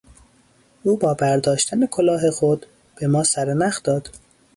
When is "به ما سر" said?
2.95-3.53